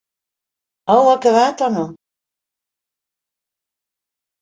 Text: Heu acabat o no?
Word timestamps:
Heu 0.93 1.09
acabat 1.11 1.63
o 1.67 1.69
no? 1.77 1.85